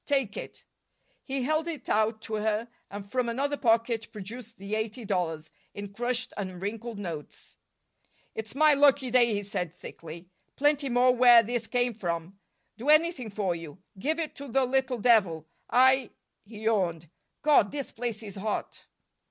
[0.07, 0.63] Take it."
[1.25, 5.93] He held it out to her, and from another pocket produced the eighty dollars, in
[5.93, 7.55] crushed and wrinkled notes.
[8.33, 10.27] "It's my lucky day," he said thickly.
[10.55, 12.39] "Plenty more where this came from.
[12.77, 13.77] Do anything for you.
[13.99, 15.47] Give it to the little devil.
[15.69, 16.09] I"
[16.47, 17.07] He yawned.
[17.43, 18.87] "God, this place is hot!"